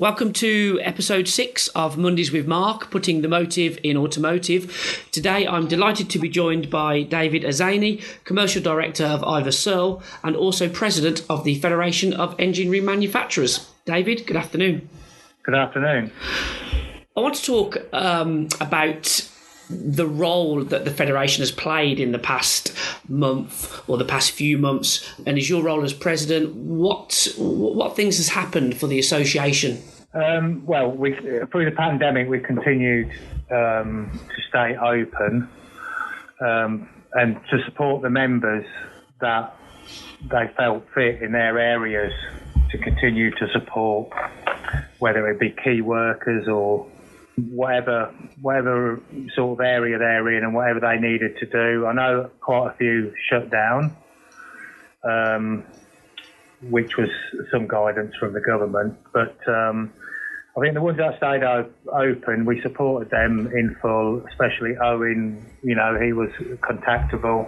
Welcome 0.00 0.32
to 0.32 0.80
episode 0.82 1.28
six 1.28 1.68
of 1.68 1.98
Mondays 1.98 2.32
with 2.32 2.46
Mark, 2.46 2.90
putting 2.90 3.20
the 3.20 3.28
motive 3.28 3.78
in 3.82 3.98
automotive. 3.98 5.06
Today 5.12 5.46
I'm 5.46 5.68
delighted 5.68 6.08
to 6.08 6.18
be 6.18 6.30
joined 6.30 6.70
by 6.70 7.02
David 7.02 7.42
Azani, 7.42 8.02
Commercial 8.24 8.62
Director 8.62 9.04
of 9.04 9.22
Ivor 9.22 9.52
Searle 9.52 10.02
and 10.24 10.34
also 10.36 10.70
President 10.70 11.22
of 11.28 11.44
the 11.44 11.56
Federation 11.56 12.14
of 12.14 12.34
Engine 12.38 12.70
Remanufacturers. 12.70 13.68
David, 13.84 14.26
good 14.26 14.38
afternoon. 14.38 14.88
Good 15.42 15.54
afternoon. 15.54 16.12
I 17.14 17.20
want 17.20 17.34
to 17.34 17.44
talk 17.44 17.76
um, 17.92 18.48
about 18.58 19.29
the 19.70 20.06
role 20.06 20.64
that 20.64 20.84
the 20.84 20.90
federation 20.90 21.42
has 21.42 21.52
played 21.52 22.00
in 22.00 22.12
the 22.12 22.18
past 22.18 22.74
month 23.08 23.88
or 23.88 23.96
the 23.96 24.04
past 24.04 24.32
few 24.32 24.58
months, 24.58 25.08
and 25.26 25.38
as 25.38 25.48
your 25.48 25.62
role 25.62 25.84
as 25.84 25.92
president, 25.92 26.54
what 26.54 27.28
what 27.38 27.96
things 27.96 28.16
has 28.16 28.28
happened 28.28 28.76
for 28.76 28.88
the 28.88 28.98
association? 28.98 29.80
Um, 30.12 30.66
well, 30.66 30.90
we, 30.90 31.14
through 31.52 31.66
the 31.66 31.76
pandemic, 31.76 32.28
we've 32.28 32.42
continued 32.42 33.12
um, 33.50 34.10
to 34.12 34.42
stay 34.48 34.76
open 34.76 35.48
um, 36.40 36.88
and 37.14 37.40
to 37.50 37.62
support 37.64 38.02
the 38.02 38.10
members 38.10 38.66
that 39.20 39.56
they 40.30 40.50
felt 40.56 40.84
fit 40.94 41.22
in 41.22 41.32
their 41.32 41.58
areas 41.58 42.12
to 42.70 42.78
continue 42.78 43.30
to 43.32 43.48
support, 43.52 44.12
whether 44.98 45.28
it 45.28 45.38
be 45.38 45.54
key 45.64 45.80
workers 45.80 46.48
or 46.48 46.89
whatever 47.48 48.14
whatever 48.40 49.00
sort 49.34 49.58
of 49.58 49.64
area 49.64 49.98
they're 49.98 50.28
in 50.36 50.44
and 50.44 50.54
whatever 50.54 50.80
they 50.80 50.98
needed 50.98 51.38
to 51.38 51.46
do. 51.46 51.86
I 51.86 51.92
know 51.92 52.30
quite 52.40 52.72
a 52.72 52.76
few 52.76 53.12
shut 53.28 53.50
down, 53.50 53.96
um, 55.04 55.64
which 56.62 56.96
was 56.96 57.10
some 57.50 57.66
guidance 57.66 58.14
from 58.16 58.32
the 58.32 58.40
government. 58.40 58.98
But 59.12 59.36
um, 59.48 59.92
I 60.56 60.60
think 60.60 60.74
the 60.74 60.82
ones 60.82 60.98
that 60.98 61.16
stayed 61.16 61.44
open, 61.92 62.44
we 62.44 62.60
supported 62.60 63.10
them 63.10 63.46
in 63.54 63.76
full, 63.80 64.26
especially 64.26 64.76
Owen. 64.82 65.44
You 65.62 65.76
know, 65.76 65.96
he 66.00 66.12
was 66.12 66.30
contactable 66.60 67.46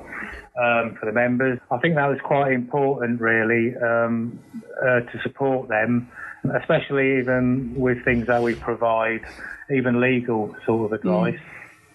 um, 0.56 0.94
for 0.94 1.06
the 1.06 1.12
members. 1.12 1.58
I 1.70 1.78
think 1.78 1.96
that 1.96 2.06
was 2.06 2.20
quite 2.22 2.52
important, 2.52 3.20
really, 3.20 3.74
um, 3.76 4.38
uh, 4.80 5.00
to 5.00 5.20
support 5.22 5.68
them, 5.68 6.08
especially 6.54 7.18
even 7.18 7.74
with 7.74 8.04
things 8.04 8.28
that 8.28 8.40
we 8.40 8.54
provide 8.54 9.22
even 9.70 10.00
legal 10.00 10.54
sort 10.64 10.92
of 10.92 10.98
advice 11.00 11.40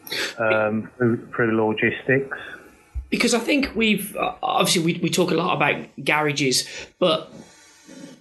mm. 0.09 0.41
um, 0.41 0.91
through, 0.97 1.25
through 1.33 1.67
logistics. 1.67 2.37
Because 3.09 3.33
I 3.33 3.39
think 3.39 3.73
we've 3.75 4.15
obviously 4.43 4.83
we, 4.83 4.99
we 5.01 5.09
talk 5.09 5.31
a 5.31 5.35
lot 5.35 5.55
about 5.55 5.87
garages, 6.03 6.67
but 6.99 7.31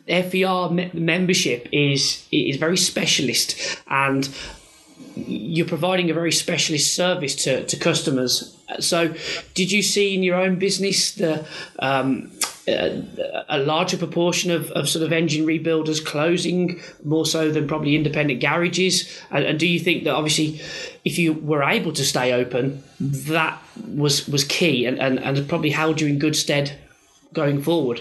FER 0.09 0.71
me- 0.71 0.91
membership 0.93 1.69
is 1.73 2.27
is 2.31 2.57
very 2.57 2.77
specialist, 2.77 3.81
and 3.89 4.29
you're 5.17 5.67
providing 5.67 6.11
a 6.11 6.15
very 6.15 6.33
specialist 6.33 6.95
service 6.95 7.35
to, 7.35 7.65
to 7.65 7.77
customers. 7.77 8.57
So, 8.81 9.15
did 9.55 9.73
you 9.73 9.83
see 9.83 10.15
in 10.15 10.23
your 10.23 10.37
own 10.37 10.59
business 10.59 11.13
the 11.13 11.47
um, 11.79 12.31
a, 12.69 13.59
larger 13.59 13.97
proportion 13.97 14.51
of, 14.51 14.71
of 14.73 14.89
sort 14.89 15.05
of 15.05 15.13
engine 15.13 15.47
rebuilders 15.47 16.05
closing 16.05 16.81
more 17.05 17.25
so 17.25 17.51
than 17.51 17.69
probably 17.69 17.95
independent 17.95 18.41
garages? 18.41 19.21
And, 19.31 19.45
and, 19.45 19.59
do 19.59 19.67
you 19.67 19.79
think 19.79 20.05
that 20.05 20.15
obviously, 20.15 20.61
if 21.05 21.19
you 21.19 21.33
were 21.33 21.63
able 21.63 21.93
to 21.93 22.05
stay 22.05 22.33
open, 22.33 22.83
that 23.01 23.63
was 23.87 24.29
was 24.29 24.45
key 24.45 24.87
and, 24.87 24.99
and, 24.99 25.19
and 25.19 25.49
probably 25.49 25.71
held 25.71 26.01
you 26.01 26.09
in 26.09 26.19
good 26.19 26.37
stead 26.37 26.79
going 27.33 27.63
forward? 27.63 28.01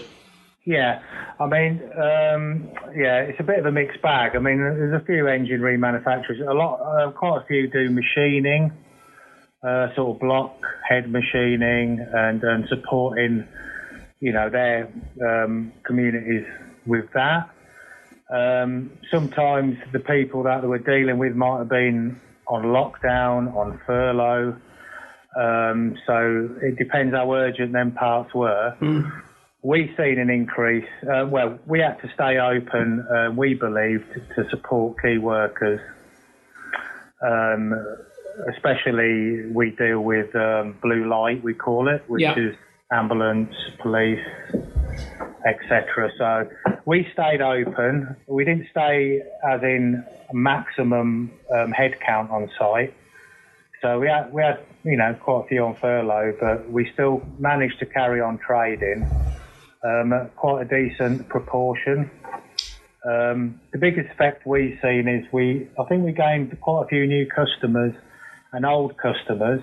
Yeah, 0.66 1.00
I 1.40 1.46
mean, 1.46 1.80
um, 1.94 2.68
yeah, 2.94 3.20
it's 3.20 3.38
a 3.38 3.44
bit 3.44 3.60
of 3.60 3.66
a 3.66 3.72
mixed 3.72 4.02
bag. 4.02 4.32
I 4.34 4.40
mean, 4.40 4.58
there's 4.58 5.00
a 5.00 5.04
few 5.04 5.28
engine 5.28 5.60
remanufacturers. 5.60 6.46
A 6.46 6.52
lot, 6.52 6.80
uh, 6.80 7.12
quite 7.12 7.42
a 7.42 7.46
few 7.46 7.70
do 7.70 7.88
machining, 7.88 8.72
uh, 9.62 9.94
sort 9.94 10.16
of 10.16 10.20
block 10.20 10.58
head 10.88 11.10
machining, 11.10 12.04
and, 12.12 12.42
and 12.42 12.68
supporting 12.68 13.46
you 14.20 14.32
know, 14.32 14.48
their 14.50 14.88
um, 15.24 15.72
communities 15.84 16.46
with 16.86 17.04
that. 17.14 17.50
Um, 18.32 18.90
sometimes 19.10 19.76
the 19.92 20.00
people 20.00 20.42
that 20.44 20.62
they 20.62 20.66
were 20.66 20.78
dealing 20.78 21.18
with 21.18 21.34
might 21.34 21.58
have 21.58 21.68
been 21.68 22.20
on 22.48 22.64
lockdown, 22.64 23.54
on 23.54 23.80
furlough. 23.86 24.56
Um, 25.38 25.96
so 26.06 26.48
it 26.62 26.76
depends 26.78 27.14
how 27.14 27.32
urgent 27.32 27.72
them 27.72 27.92
parts 27.92 28.34
were. 28.34 28.74
Mm. 28.80 29.12
We've 29.66 29.90
seen 29.96 30.20
an 30.20 30.30
increase. 30.30 30.86
Uh, 31.02 31.26
well, 31.26 31.58
we 31.66 31.80
had 31.80 32.00
to 32.00 32.08
stay 32.14 32.38
open, 32.38 33.04
uh, 33.10 33.32
we 33.32 33.54
believe, 33.54 34.06
to, 34.14 34.20
to, 34.44 34.48
support 34.48 35.02
key 35.02 35.18
workers. 35.18 35.80
Um, 37.20 37.74
especially, 38.54 39.46
we 39.46 39.72
deal 39.72 40.02
with 40.02 40.32
um, 40.36 40.76
blue 40.80 41.08
light, 41.08 41.42
we 41.42 41.52
call 41.52 41.88
it, 41.88 42.04
which 42.06 42.22
yeah. 42.22 42.38
is 42.38 42.54
ambulance, 42.92 43.56
police, 43.80 44.24
etc. 45.44 46.12
So 46.16 46.48
we 46.84 47.08
stayed 47.12 47.40
open. 47.40 48.14
We 48.28 48.44
didn't 48.44 48.68
stay 48.70 49.20
as 49.44 49.64
in 49.64 50.04
maximum 50.32 51.32
um, 51.52 51.72
headcount 51.76 52.30
on 52.30 52.48
site. 52.56 52.94
So 53.82 53.98
we 53.98 54.06
had 54.06 54.32
we 54.32 54.42
had 54.42 54.60
you 54.84 54.96
know 54.96 55.16
quite 55.20 55.46
a 55.46 55.48
few 55.48 55.64
on 55.64 55.74
furlough, 55.74 56.36
but 56.38 56.70
we 56.70 56.88
still 56.92 57.20
managed 57.40 57.80
to 57.80 57.86
carry 57.86 58.20
on 58.20 58.38
trading 58.38 59.10
um, 59.86 60.30
quite 60.36 60.62
a 60.62 60.64
decent 60.64 61.28
proportion. 61.28 62.10
Um, 63.08 63.60
the 63.72 63.78
biggest 63.78 64.10
effect 64.10 64.46
we've 64.46 64.78
seen 64.82 65.06
is 65.06 65.24
we 65.32 65.68
I 65.78 65.84
think 65.84 66.04
we 66.04 66.12
gained 66.12 66.56
quite 66.60 66.84
a 66.84 66.88
few 66.88 67.06
new 67.06 67.26
customers 67.26 67.94
and 68.52 68.66
old 68.66 68.96
customers, 68.96 69.62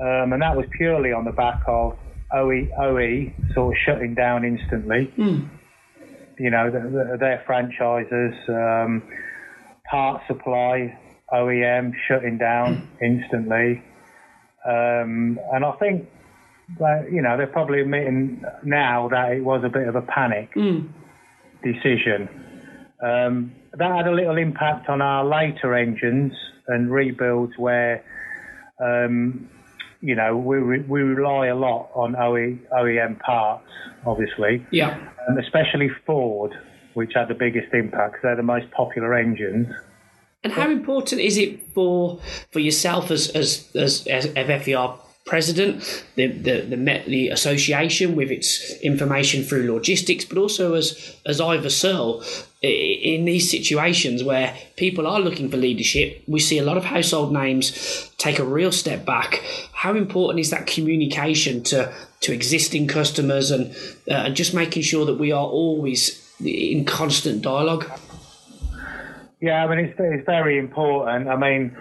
um, 0.00 0.32
and 0.32 0.42
that 0.42 0.56
was 0.56 0.66
purely 0.76 1.12
on 1.12 1.24
the 1.24 1.32
back 1.32 1.62
of 1.66 1.96
OE, 2.32 2.68
OE 2.78 3.32
sort 3.54 3.74
of 3.74 3.80
shutting 3.84 4.14
down 4.14 4.44
instantly. 4.44 5.12
Mm. 5.18 5.48
You 6.38 6.50
know, 6.50 6.70
the, 6.70 6.80
the, 6.80 7.16
their 7.18 7.42
franchises, 7.44 8.34
um, 8.48 9.02
part 9.90 10.22
supply, 10.26 10.96
OEM 11.32 11.92
shutting 12.08 12.38
down 12.38 12.88
instantly. 13.02 13.82
Um, 14.64 15.38
and 15.52 15.64
I 15.64 15.72
think 15.78 16.08
that, 16.78 17.10
you 17.12 17.22
know, 17.22 17.36
they're 17.36 17.46
probably 17.46 17.80
admitting 17.80 18.44
now 18.62 19.08
that 19.08 19.32
it 19.32 19.44
was 19.44 19.62
a 19.64 19.68
bit 19.68 19.88
of 19.88 19.96
a 19.96 20.02
panic 20.02 20.54
mm. 20.54 20.88
decision. 21.62 22.28
Um, 23.02 23.52
that 23.72 23.96
had 23.96 24.06
a 24.06 24.12
little 24.12 24.36
impact 24.36 24.88
on 24.88 25.00
our 25.00 25.24
later 25.24 25.74
engines 25.74 26.32
and 26.66 26.90
rebuilds 26.90 27.54
where 27.56 28.04
um, 28.80 29.48
you 30.00 30.14
know, 30.14 30.36
we, 30.36 30.80
we 30.80 31.00
rely 31.02 31.48
a 31.48 31.54
lot 31.54 31.90
on 31.94 32.16
OE, 32.16 32.58
OEM 32.72 33.20
parts, 33.20 33.68
obviously. 34.06 34.66
Yeah. 34.70 34.98
And 35.28 35.38
especially 35.38 35.90
Ford, 36.06 36.52
which 36.94 37.12
had 37.14 37.28
the 37.28 37.34
biggest 37.34 37.72
impact 37.74 38.16
they're 38.22 38.36
the 38.36 38.42
most 38.42 38.70
popular 38.70 39.14
engines. 39.14 39.68
And 40.42 40.54
how 40.54 40.70
important 40.70 41.20
is 41.20 41.36
it 41.36 41.70
for 41.74 42.18
for 42.50 42.60
yourself 42.60 43.10
as 43.10 43.28
as 43.28 43.70
as, 43.76 44.06
as 44.06 44.26
FFER 44.28 44.98
president, 45.30 46.04
the, 46.16 46.26
the 46.26 46.60
the 46.62 47.02
the 47.06 47.28
association 47.28 48.16
with 48.16 48.30
its 48.30 48.72
information 48.80 49.44
through 49.44 49.72
logistics, 49.72 50.24
but 50.24 50.36
also 50.36 50.74
as 50.74 51.16
as 51.24 51.40
Ivor 51.40 51.70
Searle 51.70 52.22
in 52.62 53.24
these 53.24 53.50
situations 53.50 54.22
where 54.22 54.54
people 54.76 55.06
are 55.06 55.20
looking 55.20 55.48
for 55.48 55.56
leadership, 55.56 56.22
we 56.26 56.40
see 56.40 56.58
a 56.58 56.64
lot 56.64 56.76
of 56.76 56.84
household 56.84 57.32
names 57.32 58.10
take 58.18 58.38
a 58.38 58.44
real 58.44 58.72
step 58.72 59.06
back. 59.06 59.42
How 59.72 59.94
important 59.94 60.40
is 60.40 60.50
that 60.50 60.66
communication 60.66 61.62
to 61.70 61.94
to 62.20 62.32
existing 62.32 62.88
customers 62.88 63.50
and 63.50 63.74
uh, 64.10 64.30
just 64.30 64.52
making 64.52 64.82
sure 64.82 65.06
that 65.06 65.18
we 65.18 65.30
are 65.32 65.46
always 65.46 66.02
in 66.44 66.84
constant 66.84 67.40
dialogue? 67.40 67.86
Yeah, 69.40 69.64
I 69.64 69.66
mean 69.68 69.84
it's 69.86 69.98
it's 69.98 70.26
very 70.26 70.58
important. 70.58 71.28
I 71.28 71.36
mean, 71.36 71.76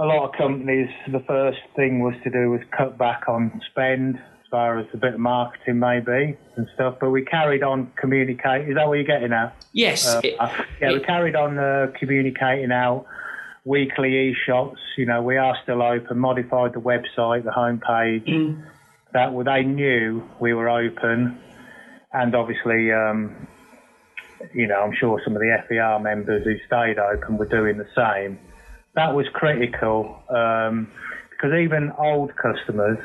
a 0.00 0.04
lot 0.04 0.30
of 0.30 0.32
companies, 0.32 0.88
the 1.12 1.20
first 1.20 1.60
thing 1.76 2.00
was 2.00 2.14
to 2.24 2.30
do 2.30 2.50
was 2.50 2.62
cut 2.76 2.96
back 2.96 3.28
on 3.28 3.60
spend 3.70 4.16
as 4.16 4.46
far 4.50 4.78
as 4.78 4.86
a 4.94 4.96
bit 4.96 5.14
of 5.14 5.20
marketing 5.20 5.78
maybe 5.78 6.38
and 6.56 6.66
stuff, 6.74 6.96
but 6.98 7.10
we 7.10 7.22
carried 7.22 7.62
on 7.62 7.92
communicating. 8.00 8.70
Is 8.70 8.76
that 8.76 8.88
what 8.88 8.94
you're 8.94 9.04
getting 9.04 9.32
at? 9.32 9.54
Yes. 9.72 10.06
Uh, 10.06 10.20
it, 10.24 10.36
yeah, 10.80 10.90
it, 10.90 10.92
we 10.94 11.00
carried 11.00 11.36
on 11.36 11.58
uh, 11.58 11.92
communicating 11.98 12.72
out 12.72 13.04
weekly 13.66 14.30
e-shots. 14.30 14.80
You 14.96 15.04
know, 15.04 15.22
we 15.22 15.36
are 15.36 15.54
still 15.62 15.82
open, 15.82 16.18
modified 16.18 16.72
the 16.72 16.80
website, 16.80 17.44
the 17.44 17.50
homepage. 17.50 18.26
Mm. 18.26 18.64
That 19.12 19.32
they 19.44 19.64
knew 19.64 20.22
we 20.40 20.54
were 20.54 20.68
open, 20.70 21.36
and 22.12 22.34
obviously, 22.36 22.92
um, 22.92 23.48
you 24.54 24.68
know, 24.68 24.80
I'm 24.80 24.94
sure 24.94 25.20
some 25.24 25.34
of 25.34 25.40
the 25.40 25.50
FER 25.68 25.98
members 26.00 26.44
who 26.44 26.54
stayed 26.64 26.96
open 26.96 27.36
were 27.36 27.46
doing 27.48 27.76
the 27.76 27.88
same. 27.96 28.38
That 28.94 29.14
was 29.14 29.26
critical 29.32 30.22
um, 30.28 30.88
because 31.30 31.54
even 31.58 31.92
old 31.98 32.32
customers 32.36 32.98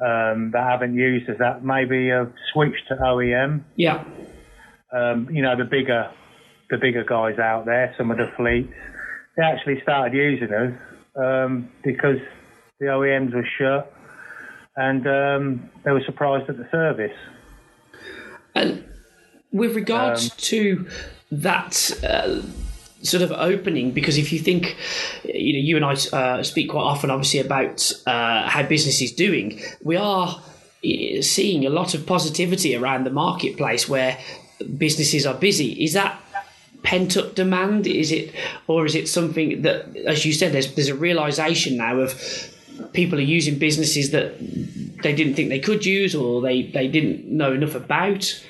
um, 0.00 0.50
that 0.52 0.68
haven't 0.68 0.94
used 0.94 1.28
us 1.30 1.36
that 1.38 1.64
maybe 1.64 2.08
have 2.08 2.32
switched 2.52 2.88
to 2.88 2.96
OEM. 2.96 3.62
Yeah. 3.76 4.04
Um, 4.92 5.28
you 5.30 5.42
know, 5.42 5.56
the 5.56 5.64
bigger 5.64 6.10
the 6.70 6.78
bigger 6.78 7.04
guys 7.04 7.38
out 7.38 7.64
there, 7.66 7.94
some 7.96 8.10
of 8.10 8.16
the 8.16 8.30
fleets, 8.36 8.72
they 9.36 9.42
actually 9.44 9.80
started 9.82 10.16
using 10.16 10.52
us 10.52 10.72
um, 11.14 11.70
because 11.84 12.18
the 12.80 12.86
OEMs 12.86 13.32
were 13.32 13.46
shut 13.58 13.92
and 14.76 15.06
um, 15.06 15.70
they 15.84 15.92
were 15.92 16.02
surprised 16.04 16.50
at 16.50 16.56
the 16.56 16.68
service. 16.70 17.16
And 18.54 18.84
with 19.52 19.76
regards 19.76 20.24
Um, 20.24 20.36
to 20.38 20.86
that 21.30 21.92
uh, 22.02 22.42
sort 23.08 23.22
of 23.22 23.32
opening, 23.32 23.92
because 23.92 24.18
if 24.18 24.32
you 24.32 24.38
think, 24.38 24.76
you 25.24 25.52
know, 25.52 25.58
you 25.58 25.76
and 25.76 25.84
I 25.84 25.92
uh, 26.16 26.42
speak 26.42 26.70
quite 26.70 26.82
often, 26.82 27.10
obviously, 27.10 27.40
about 27.40 27.92
uh, 28.06 28.48
how 28.48 28.62
business 28.62 29.00
is 29.00 29.12
doing, 29.12 29.60
we 29.82 29.96
are 29.96 30.28
uh, 30.84 31.22
seeing 31.22 31.66
a 31.66 31.70
lot 31.70 31.94
of 31.94 32.06
positivity 32.06 32.76
around 32.76 33.04
the 33.04 33.10
marketplace 33.10 33.88
where 33.88 34.18
businesses 34.76 35.26
are 35.26 35.34
busy. 35.34 35.72
Is 35.84 35.92
that 35.92 36.20
pent 36.82 37.16
up 37.16 37.34
demand? 37.34 37.86
Is 37.86 38.12
it, 38.12 38.34
or 38.66 38.86
is 38.86 38.94
it 38.94 39.08
something 39.08 39.62
that, 39.62 39.96
as 40.06 40.24
you 40.24 40.32
said, 40.32 40.52
there's 40.52 40.74
there's 40.74 40.88
a 40.88 40.94
realization 40.94 41.76
now 41.76 41.98
of 41.98 42.14
people 42.92 43.18
are 43.18 43.22
using 43.22 43.58
businesses 43.58 44.10
that 44.10 44.38
they 45.02 45.14
didn't 45.14 45.34
think 45.34 45.48
they 45.48 45.60
could 45.60 45.84
use 45.84 46.14
or 46.14 46.40
they, 46.40 46.62
they 46.62 46.88
didn't 46.88 47.26
know 47.26 47.52
enough 47.52 47.74
about? 47.74 48.42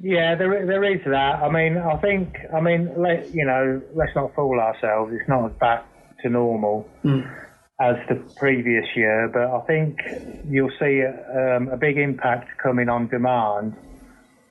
Yeah, 0.00 0.36
there 0.36 0.66
there 0.66 0.84
is 0.84 1.00
that. 1.06 1.42
I 1.42 1.50
mean, 1.50 1.76
I 1.76 1.96
think, 1.96 2.36
I 2.54 2.60
mean, 2.60 2.90
let, 2.96 3.34
you 3.34 3.44
know, 3.44 3.82
let's 3.94 4.14
not 4.14 4.34
fool 4.34 4.60
ourselves. 4.60 5.12
It's 5.12 5.28
not 5.28 5.50
as 5.50 5.56
back 5.58 5.86
to 6.22 6.28
normal 6.28 6.88
as 7.80 7.96
the 8.08 8.16
previous 8.36 8.86
year, 8.96 9.28
but 9.32 9.42
I 9.42 9.60
think 9.66 9.98
you'll 10.48 10.72
see 10.78 11.02
um, 11.04 11.68
a 11.68 11.76
big 11.76 11.96
impact 11.96 12.58
coming 12.62 12.88
on 12.88 13.08
demand 13.08 13.76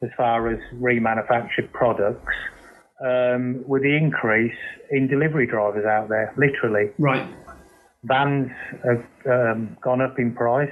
as 0.02 0.10
far 0.16 0.50
as 0.50 0.60
remanufactured 0.76 1.72
products 1.74 2.34
um, 3.04 3.64
with 3.68 3.84
the 3.84 3.96
increase 3.96 4.58
in 4.92 5.08
delivery 5.08 5.46
drivers 5.46 5.86
out 5.86 6.08
there, 6.10 6.34
literally. 6.38 6.92
Right. 6.98 7.28
Vans 8.04 8.52
have 8.86 9.06
um, 9.26 9.78
gone 9.82 10.02
up 10.02 10.20
in 10.20 10.34
price, 10.34 10.70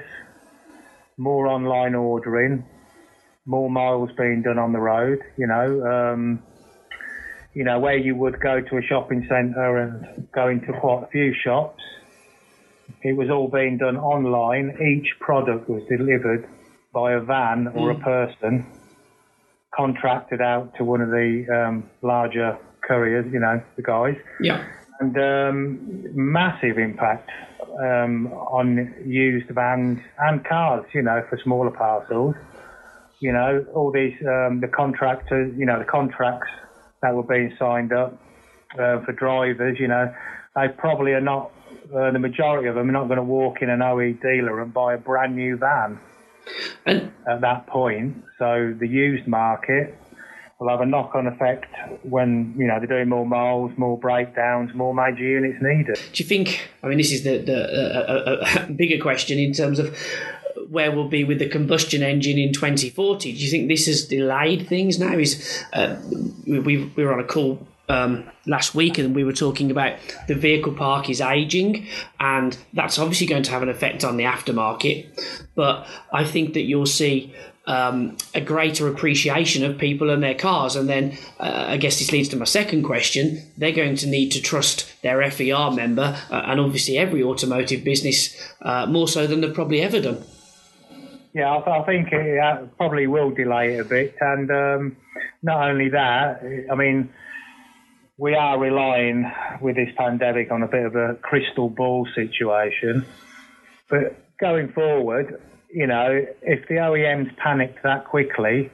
more 1.18 1.46
online 1.48 1.94
ordering, 1.94 2.64
more 3.46 3.70
miles 3.70 4.10
being 4.18 4.42
done 4.42 4.58
on 4.58 4.72
the 4.72 4.78
road. 4.80 5.20
You 5.38 5.46
know, 5.46 5.86
um, 5.86 6.42
you 7.54 7.64
know 7.64 7.78
where 7.78 7.96
you 7.96 8.14
would 8.16 8.38
go 8.40 8.60
to 8.60 8.76
a 8.76 8.82
shopping 8.82 9.24
centre 9.28 9.78
and 9.78 10.28
go 10.32 10.48
into 10.48 10.72
quite 10.80 11.04
a 11.04 11.06
few 11.08 11.32
shops. 11.42 11.82
It 13.02 13.16
was 13.16 13.30
all 13.30 13.48
being 13.48 13.78
done 13.78 13.96
online. 13.96 14.76
Each 14.82 15.08
product 15.20 15.68
was 15.68 15.82
delivered 15.88 16.48
by 16.92 17.12
a 17.12 17.20
van 17.20 17.68
or 17.74 17.90
a 17.90 17.98
person, 17.98 18.66
contracted 19.74 20.40
out 20.40 20.74
to 20.76 20.84
one 20.84 21.00
of 21.00 21.10
the 21.10 21.44
um, 21.52 21.90
larger 22.02 22.58
couriers. 22.86 23.26
You 23.32 23.40
know, 23.40 23.62
the 23.76 23.82
guys 23.82 24.16
Yeah. 24.40 24.64
and 25.00 25.16
um, 25.18 26.04
massive 26.14 26.78
impact 26.78 27.30
um, 27.78 28.28
on 28.32 28.94
used 29.06 29.48
vans 29.50 29.98
and 30.18 30.44
cars, 30.44 30.84
you 30.94 31.02
know, 31.02 31.22
for 31.28 31.38
smaller 31.44 31.70
parcels. 31.70 32.34
You 33.20 33.32
know, 33.32 33.64
all 33.74 33.90
these, 33.92 34.14
um, 34.22 34.60
the 34.60 34.68
contractors, 34.68 35.54
you 35.56 35.66
know, 35.66 35.78
the 35.78 35.84
contracts 35.84 36.48
that 37.02 37.14
were 37.14 37.22
being 37.22 37.54
signed 37.58 37.92
up 37.92 38.20
uh, 38.74 39.00
for 39.04 39.12
drivers, 39.12 39.78
you 39.80 39.88
know, 39.88 40.12
they 40.54 40.68
probably 40.68 41.12
are 41.12 41.20
not, 41.20 41.50
uh, 41.94 42.10
the 42.10 42.18
majority 42.18 42.68
of 42.68 42.74
them 42.74 42.88
are 42.88 42.92
not 42.92 43.06
going 43.06 43.18
to 43.18 43.22
walk 43.22 43.62
in 43.62 43.70
an 43.70 43.82
OE 43.82 44.12
dealer 44.12 44.60
and 44.60 44.72
buy 44.72 44.94
a 44.94 44.98
brand 44.98 45.34
new 45.34 45.56
van 45.56 45.98
And 46.84 47.12
at 47.28 47.40
that 47.40 47.66
point. 47.66 48.24
So 48.38 48.74
the 48.78 48.88
used 48.88 49.26
market 49.26 49.98
will 50.58 50.70
have 50.70 50.80
a 50.80 50.86
knock-on 50.86 51.26
effect 51.26 51.66
when 52.02 52.54
you 52.56 52.66
know 52.66 52.78
they're 52.78 52.86
doing 52.86 53.08
more 53.08 53.26
miles, 53.26 53.72
more 53.76 53.98
breakdowns, 53.98 54.74
more 54.74 54.94
major 54.94 55.22
units 55.22 55.58
needed. 55.60 55.96
do 56.12 56.22
you 56.22 56.28
think? 56.28 56.68
I 56.82 56.88
mean, 56.88 56.98
this 56.98 57.12
is 57.12 57.24
the 57.24 57.38
the 57.38 57.58
uh, 57.66 58.66
bigger 58.72 59.02
question 59.02 59.38
in 59.38 59.52
terms 59.52 59.78
of 59.78 59.94
where 60.70 60.92
we'll 60.92 61.08
be 61.08 61.24
with 61.24 61.38
the 61.38 61.48
combustion 61.48 62.02
engine 62.02 62.38
in 62.38 62.52
2040. 62.52 63.32
Do 63.32 63.38
you 63.38 63.50
think 63.50 63.68
this 63.68 63.86
has 63.86 64.06
delayed 64.06 64.66
things 64.68 64.98
now? 64.98 65.16
Is 65.18 65.64
uh, 65.72 65.96
we, 66.46 66.58
we 66.58 66.84
we 66.96 67.04
were 67.04 67.12
on 67.12 67.20
a 67.20 67.24
call. 67.24 67.66
Um, 67.88 68.24
last 68.46 68.74
week, 68.74 68.98
and 68.98 69.14
we 69.14 69.22
were 69.22 69.32
talking 69.32 69.70
about 69.70 69.96
the 70.26 70.34
vehicle 70.34 70.72
park 70.72 71.08
is 71.08 71.20
aging, 71.20 71.86
and 72.18 72.58
that's 72.72 72.98
obviously 72.98 73.28
going 73.28 73.44
to 73.44 73.52
have 73.52 73.62
an 73.62 73.68
effect 73.68 74.02
on 74.02 74.16
the 74.16 74.24
aftermarket. 74.24 75.06
But 75.54 75.86
I 76.12 76.24
think 76.24 76.54
that 76.54 76.62
you'll 76.62 76.86
see 76.86 77.32
um, 77.66 78.16
a 78.34 78.40
greater 78.40 78.88
appreciation 78.88 79.64
of 79.64 79.78
people 79.78 80.10
and 80.10 80.22
their 80.22 80.34
cars. 80.34 80.76
And 80.76 80.88
then 80.88 81.18
uh, 81.40 81.66
I 81.68 81.76
guess 81.76 81.98
this 81.98 82.12
leads 82.12 82.28
to 82.30 82.36
my 82.36 82.44
second 82.44 82.84
question. 82.84 83.42
They're 83.56 83.72
going 83.72 83.96
to 83.96 84.06
need 84.06 84.30
to 84.32 84.40
trust 84.40 84.90
their 85.02 85.28
FER 85.30 85.70
member, 85.72 86.16
uh, 86.30 86.42
and 86.46 86.60
obviously 86.60 86.98
every 86.98 87.22
automotive 87.22 87.84
business 87.84 88.36
uh, 88.62 88.86
more 88.86 89.08
so 89.08 89.26
than 89.26 89.40
they've 89.40 89.54
probably 89.54 89.82
ever 89.82 90.00
done. 90.00 90.24
Yeah, 91.36 91.52
I, 91.52 91.56
th- 91.58 91.68
I 91.68 91.84
think 91.84 92.08
it 92.12 92.38
uh, 92.38 92.64
probably 92.78 93.06
will 93.06 93.30
delay 93.30 93.74
it 93.74 93.80
a 93.80 93.84
bit, 93.84 94.16
and 94.22 94.50
um, 94.50 94.96
not 95.42 95.68
only 95.68 95.90
that, 95.90 96.40
I 96.72 96.74
mean, 96.74 97.10
we 98.16 98.34
are 98.34 98.58
relying 98.58 99.30
with 99.60 99.76
this 99.76 99.90
pandemic 99.98 100.50
on 100.50 100.62
a 100.62 100.66
bit 100.66 100.86
of 100.86 100.96
a 100.96 101.16
crystal 101.20 101.68
ball 101.68 102.08
situation. 102.14 103.04
But 103.90 104.16
going 104.40 104.72
forward, 104.72 105.38
you 105.70 105.86
know, 105.86 106.24
if 106.40 106.66
the 106.68 106.76
OEMs 106.76 107.36
panicked 107.36 107.82
that 107.82 108.06
quickly 108.06 108.72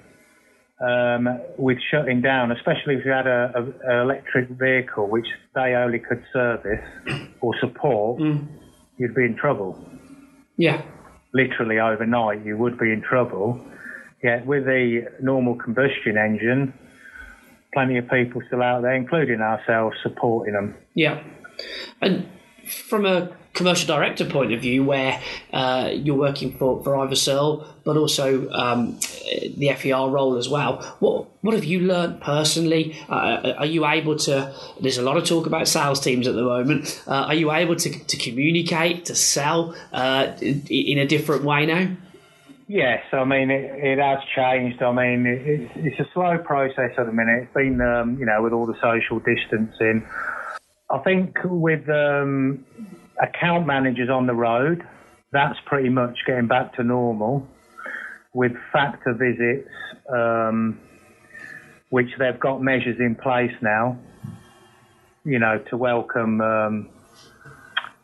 um, 0.80 1.40
with 1.58 1.78
shutting 1.90 2.20
down, 2.20 2.52
especially 2.52 2.94
if 2.94 3.04
you 3.04 3.10
had 3.10 3.26
a, 3.26 3.52
a, 3.56 3.92
a 3.92 4.02
electric 4.02 4.50
vehicle 4.50 5.08
which 5.08 5.26
they 5.56 5.74
only 5.74 5.98
could 5.98 6.22
service 6.32 6.86
or 7.40 7.54
support, 7.58 8.20
you'd 8.98 9.16
be 9.16 9.24
in 9.24 9.36
trouble 9.36 9.84
Yeah. 10.56 10.81
Literally 11.34 11.79
overnight, 11.79 12.44
you 12.44 12.56
would 12.56 12.79
be 12.79 12.93
in 12.93 13.03
trouble. 13.03 13.65
Yet 14.22 14.46
with 14.46 14.67
the 14.67 15.08
normal 15.20 15.56
combustion 15.56 16.17
engine, 16.17 16.72
plenty 17.74 17.98
of 17.98 18.08
people 18.08 18.41
still 18.46 18.62
out 18.62 18.82
there, 18.82 18.94
including 18.94 19.41
ourselves, 19.41 19.96
supporting 20.03 20.55
them. 20.55 20.77
Yeah. 20.94 21.22
And 22.01 22.29
from 22.89 23.06
a 23.06 23.36
commercial 23.54 23.86
director 23.86 24.24
point 24.24 24.52
of 24.52 24.60
view, 24.60 24.84
where 24.84 25.20
uh, 25.52 25.90
you're 25.92 26.16
working 26.16 26.56
for, 26.56 26.82
for 26.82 26.96
Ivor 26.96 27.14
Searle, 27.14 27.66
but 27.84 27.96
also 27.96 28.48
um, 28.50 28.98
the 29.56 29.74
FER 29.76 30.08
role 30.08 30.36
as 30.36 30.48
well, 30.48 30.82
what 31.00 31.26
what 31.42 31.54
have 31.54 31.64
you 31.64 31.80
learned 31.80 32.20
personally? 32.20 32.96
Uh, 33.08 33.54
are 33.58 33.66
you 33.66 33.86
able 33.86 34.16
to? 34.16 34.54
There's 34.80 34.98
a 34.98 35.02
lot 35.02 35.16
of 35.16 35.24
talk 35.24 35.46
about 35.46 35.68
sales 35.68 36.00
teams 36.00 36.26
at 36.26 36.34
the 36.34 36.42
moment. 36.42 37.02
Uh, 37.06 37.26
are 37.28 37.34
you 37.34 37.52
able 37.52 37.76
to, 37.76 37.90
to 37.90 38.16
communicate, 38.16 39.06
to 39.06 39.14
sell 39.14 39.74
uh, 39.92 40.32
in 40.40 40.62
in 40.68 40.98
a 40.98 41.06
different 41.06 41.44
way 41.44 41.66
now? 41.66 41.96
Yes, 42.68 43.04
I 43.12 43.24
mean 43.24 43.50
it, 43.50 43.64
it 43.84 43.98
has 43.98 44.20
changed. 44.34 44.82
I 44.82 44.92
mean 44.92 45.26
it, 45.26 45.46
it's, 45.46 45.72
it's 45.76 46.00
a 46.08 46.12
slow 46.14 46.38
process 46.38 46.92
at 46.96 47.06
the 47.06 47.12
minute. 47.12 47.42
It's 47.42 47.54
been, 47.54 47.80
um, 47.80 48.18
you 48.18 48.24
know, 48.24 48.42
with 48.42 48.52
all 48.52 48.66
the 48.66 48.78
social 48.80 49.18
distancing. 49.18 50.06
I 50.88 50.98
think 50.98 51.36
with 51.44 51.88
um, 51.88 52.64
account 53.22 53.67
managers 53.67 54.10
on 54.10 54.26
the 54.26 54.34
road, 54.34 54.82
that's 55.32 55.58
pretty 55.67 55.88
much 55.88 56.19
getting 56.26 56.48
back 56.48 56.74
to 56.74 56.82
normal. 56.82 57.46
With 58.34 58.52
factor 58.72 59.12
visits, 59.12 59.69
um, 60.10 60.81
which 61.91 62.08
they've 62.19 62.41
got 62.41 62.62
measures 62.62 62.96
in 62.98 63.14
place 63.14 63.52
now, 63.60 63.98
you 65.24 65.38
know, 65.38 65.62
to 65.69 65.76
welcome 65.76 66.41
um, 66.41 66.88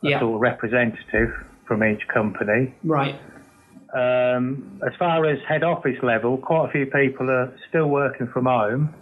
a 0.05 0.09
Yeah. 0.11 0.21
sort 0.21 0.35
of 0.35 0.41
representative 0.41 1.31
from 1.67 1.83
each 1.83 2.07
company. 2.09 2.75
Right. 2.85 3.19
Um, 3.95 4.81
as 4.87 4.95
far 4.99 5.25
as 5.25 5.39
head 5.49 5.65
office 5.65 5.97
level, 6.03 6.37
quite 6.37 6.69
a 6.69 6.73
few 6.73 6.87
people 6.87 7.31
are 7.31 7.51
still 7.71 7.89
working 7.89 8.27
from 8.29 8.45
home 8.45 8.95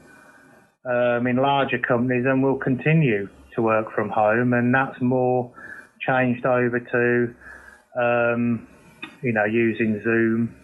um, 0.85 1.27
in 1.27 1.37
larger 1.37 1.79
companies 1.79 2.25
and 2.25 2.43
will 2.43 2.59
continue 2.59 3.29
to 3.57 3.63
work 3.63 3.93
from 3.93 4.11
home, 4.11 4.53
and 4.53 4.73
that's 4.73 5.01
more 5.01 5.51
changed 6.07 6.47
over 6.47 6.81
to, 6.81 7.35
um, 8.01 8.69
you 9.23 9.33
know, 9.33 9.45
using 9.45 10.01
Zoom, 10.03 10.55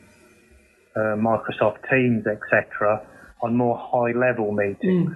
uh, 0.96 1.16
Microsoft 1.16 1.88
Teams, 1.90 2.24
etc., 2.26 3.06
on 3.42 3.56
more 3.56 3.76
high-level 3.76 4.52
meetings. 4.52 5.12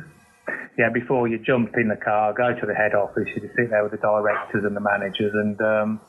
Yeah, 0.79 0.91
before 0.93 1.29
you 1.29 1.39
jump 1.39 1.77
in 1.77 1.89
the 1.89 1.97
car, 1.97 2.33
go 2.33 2.59
to 2.59 2.67
the 2.67 2.75
head 2.75 2.95
office, 2.95 3.29
you 3.35 3.49
sit 3.57 3.71
there 3.71 3.83
with 3.83 3.93
the 3.93 3.99
directors 3.99 4.65
and 4.65 4.77
the 4.77 4.81
managers, 4.81 5.33
and 5.35 5.61
um, 5.61 6.01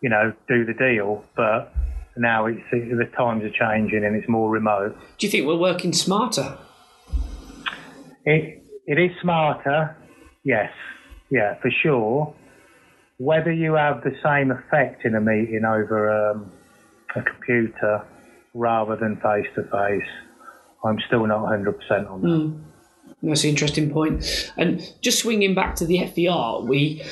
you 0.00 0.08
know, 0.08 0.32
do 0.46 0.64
the 0.64 0.74
deal. 0.74 1.24
But 1.36 1.72
now 2.16 2.46
it's 2.46 2.60
the 2.70 3.08
times 3.16 3.44
are 3.44 3.50
changing 3.50 4.04
and 4.04 4.16
it's 4.16 4.28
more 4.28 4.50
remote. 4.50 4.96
Do 5.18 5.26
you 5.26 5.30
think 5.30 5.46
we're 5.46 5.56
working 5.56 5.92
smarter? 5.92 6.58
It 8.24 8.62
it 8.86 8.98
is 8.98 9.10
smarter, 9.20 9.96
yes, 10.44 10.70
yeah, 11.30 11.54
for 11.60 11.70
sure. 11.70 12.34
Whether 13.18 13.52
you 13.52 13.74
have 13.74 14.02
the 14.02 14.16
same 14.22 14.50
effect 14.50 15.04
in 15.04 15.14
a 15.14 15.20
meeting 15.20 15.64
over 15.64 16.30
um, 16.30 16.50
a 17.14 17.22
computer 17.22 18.04
rather 18.54 18.96
than 18.96 19.16
face 19.16 19.46
to 19.54 19.62
face, 19.64 20.08
I'm 20.84 20.98
still 21.06 21.26
not 21.26 21.40
100% 21.40 22.10
on 22.10 22.22
that. 22.22 23.18
That's 23.22 23.44
an 23.44 23.50
interesting 23.50 23.90
point. 23.90 24.52
And 24.56 24.80
just 25.00 25.18
swinging 25.20 25.54
back 25.54 25.74
to 25.76 25.86
the 25.86 26.06
FER, 26.06 26.64
we 26.64 27.02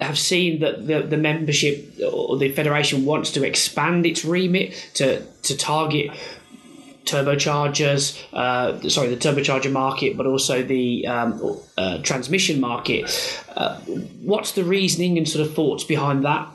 have 0.00 0.18
seen 0.18 0.60
that 0.60 0.86
the, 0.86 1.02
the 1.02 1.16
membership 1.16 1.98
or 2.12 2.36
the 2.36 2.52
federation 2.52 3.04
wants 3.04 3.30
to 3.32 3.44
expand 3.44 4.06
its 4.06 4.24
remit 4.24 4.90
to, 4.94 5.22
to 5.42 5.56
target 5.56 6.10
turbochargers, 7.06 8.22
uh, 8.32 8.88
sorry, 8.88 9.08
the 9.08 9.16
turbocharger 9.16 9.72
market, 9.72 10.16
but 10.16 10.26
also 10.26 10.62
the 10.62 11.06
um, 11.06 11.60
uh, 11.78 11.98
transmission 12.02 12.60
market. 12.60 13.42
Uh, 13.56 13.78
what's 14.22 14.52
the 14.52 14.64
reasoning 14.64 15.16
and 15.16 15.28
sort 15.28 15.46
of 15.46 15.54
thoughts 15.54 15.84
behind 15.84 16.24
that? 16.24 16.48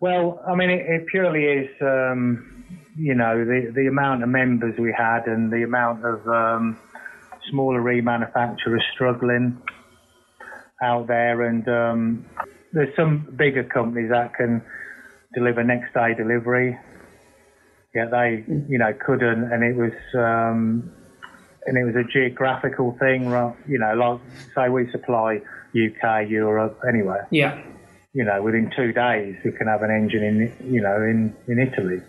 Well, 0.00 0.42
I 0.48 0.54
mean, 0.54 0.70
it, 0.70 0.80
it 0.80 1.06
purely 1.08 1.44
is, 1.44 1.68
um, 1.82 2.64
you 2.96 3.14
know, 3.14 3.44
the, 3.44 3.70
the 3.74 3.86
amount 3.86 4.22
of 4.22 4.30
members 4.30 4.74
we 4.78 4.94
had 4.96 5.26
and 5.26 5.52
the 5.52 5.62
amount 5.62 6.04
of 6.04 6.26
um, 6.26 6.78
smaller 7.50 7.82
remanufacturers 7.82 8.80
struggling 8.94 9.60
out 10.82 11.06
there. 11.06 11.42
And 11.42 11.68
um, 11.68 12.24
there's 12.72 12.96
some 12.96 13.28
bigger 13.36 13.62
companies 13.62 14.10
that 14.10 14.34
can 14.34 14.62
deliver 15.34 15.62
next 15.62 15.92
day 15.92 16.14
delivery 16.14 16.78
yeah, 17.94 18.06
they 18.06 18.44
you 18.68 18.78
know 18.78 18.92
couldn't, 19.04 19.52
and 19.52 19.64
it 19.64 19.76
was 19.76 19.92
um, 20.14 20.92
and 21.66 21.76
it 21.76 21.84
was 21.84 21.94
a 21.96 22.04
geographical 22.10 22.96
thing, 22.98 23.24
you 23.68 23.78
know, 23.78 23.94
like 23.94 24.20
say 24.54 24.68
we 24.68 24.90
supply 24.90 25.40
UK, 25.70 26.28
Europe, 26.28 26.78
anywhere. 26.88 27.28
Yeah. 27.30 27.62
You 28.12 28.24
know, 28.24 28.42
within 28.42 28.72
two 28.74 28.92
days 28.92 29.36
we 29.44 29.52
can 29.52 29.66
have 29.66 29.82
an 29.82 29.90
engine 29.90 30.22
in 30.22 30.72
you 30.72 30.80
know 30.80 30.96
in 30.96 31.34
in 31.48 31.58
Italy. 31.58 32.00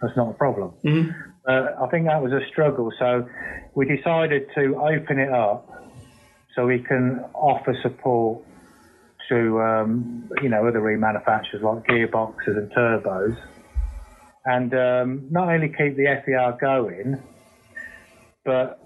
That's 0.00 0.16
not 0.16 0.30
a 0.30 0.34
problem. 0.34 0.72
Mm-hmm. 0.84 1.10
Uh, 1.46 1.84
I 1.84 1.88
think 1.90 2.06
that 2.06 2.22
was 2.22 2.32
a 2.32 2.40
struggle, 2.50 2.90
so 2.98 3.28
we 3.74 3.86
decided 3.86 4.48
to 4.54 4.76
open 4.76 5.18
it 5.18 5.32
up 5.32 5.70
so 6.54 6.66
we 6.66 6.78
can 6.78 7.24
offer 7.34 7.76
support 7.82 8.42
to 9.28 9.60
um, 9.60 10.30
you 10.42 10.48
know 10.48 10.66
other 10.66 10.80
remanufacturers 10.80 11.62
like 11.62 11.86
gearboxes 11.86 12.56
and 12.56 12.70
turbos 12.72 13.36
and 14.44 14.74
um, 14.74 15.26
not 15.30 15.48
only 15.48 15.68
keep 15.68 15.96
the 15.96 16.22
FER 16.24 16.56
going, 16.60 17.22
but 18.44 18.80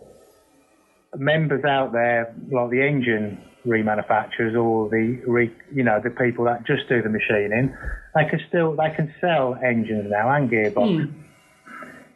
members 1.16 1.64
out 1.64 1.92
there 1.92 2.34
like 2.50 2.70
the 2.70 2.86
engine 2.86 3.42
remanufacturers 3.66 4.56
or 4.56 4.88
the 4.88 5.20
re, 5.26 5.50
you 5.72 5.82
know 5.82 6.00
the 6.02 6.10
people 6.10 6.44
that 6.44 6.66
just 6.66 6.88
do 6.88 7.02
the 7.02 7.08
machining, 7.08 7.74
they 8.14 8.24
can 8.24 8.40
still 8.48 8.76
they 8.76 8.90
can 8.94 9.12
sell 9.20 9.56
engines 9.62 10.10
now 10.10 10.30
and 10.30 10.50
gearbox. 10.50 10.74
Mm. 10.74 11.12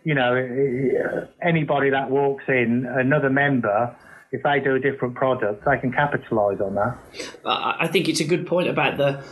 You 0.04 0.14
know, 0.14 1.28
anybody 1.40 1.90
that 1.90 2.10
walks 2.10 2.44
in, 2.48 2.86
another 2.86 3.30
member 3.30 3.94
if 4.32 4.42
they 4.42 4.60
do 4.60 4.74
a 4.74 4.80
different 4.80 5.14
product, 5.14 5.64
they 5.64 5.78
can 5.78 5.92
capitalise 5.92 6.60
on 6.60 6.74
that. 6.74 6.96
I 7.44 7.86
think 7.86 8.08
it's 8.08 8.20
a 8.20 8.24
good 8.24 8.46
point 8.46 8.68
about 8.68 8.96
the 8.96 9.22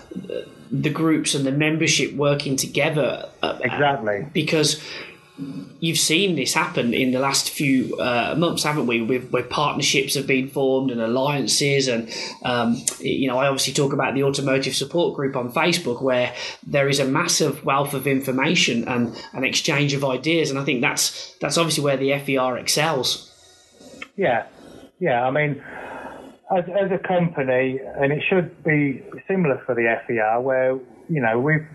the 0.70 0.90
groups 0.90 1.34
and 1.34 1.44
the 1.44 1.52
membership 1.52 2.14
working 2.14 2.54
together. 2.56 3.28
Uh, 3.42 3.58
exactly. 3.60 4.26
Because 4.32 4.80
you've 5.80 5.98
seen 5.98 6.36
this 6.36 6.52
happen 6.52 6.92
in 6.92 7.12
the 7.12 7.18
last 7.18 7.50
few 7.50 7.98
uh, 7.98 8.34
months, 8.36 8.62
haven't 8.62 8.86
we? 8.86 9.00
With 9.00 9.30
where 9.30 9.42
partnerships 9.42 10.14
have 10.14 10.26
been 10.26 10.48
formed 10.48 10.90
and 10.90 11.00
alliances, 11.00 11.88
and 11.88 12.12
um, 12.44 12.76
you 13.00 13.26
know, 13.26 13.38
I 13.38 13.48
obviously 13.48 13.72
talk 13.72 13.94
about 13.94 14.14
the 14.14 14.22
automotive 14.22 14.76
support 14.76 15.16
group 15.16 15.34
on 15.34 15.50
Facebook, 15.50 16.02
where 16.02 16.34
there 16.66 16.88
is 16.90 17.00
a 17.00 17.06
massive 17.06 17.64
wealth 17.64 17.94
of 17.94 18.06
information 18.06 18.86
and 18.86 19.16
an 19.32 19.44
exchange 19.44 19.94
of 19.94 20.04
ideas, 20.04 20.50
and 20.50 20.58
I 20.58 20.64
think 20.64 20.82
that's 20.82 21.34
that's 21.40 21.56
obviously 21.56 21.84
where 21.84 21.96
the 21.96 22.18
FER 22.18 22.58
excels. 22.58 23.28
Yeah, 24.14 24.46
yeah, 25.00 25.24
I 25.26 25.30
mean, 25.30 25.62
as, 26.56 26.64
as 26.68 26.90
a 26.92 26.98
company, 26.98 27.80
and 27.96 28.12
it 28.12 28.22
should 28.28 28.62
be 28.62 29.02
similar 29.26 29.62
for 29.64 29.74
the 29.74 29.96
FER, 30.06 30.40
where, 30.40 30.78
you 31.08 31.22
know, 31.22 31.38
we've 31.38 31.66